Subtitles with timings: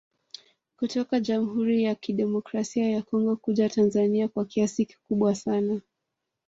[0.79, 5.81] Kutoka jamhuri ya kidemokrasi ya Congo kuja Tanzania kwa kiasi kikubwa sana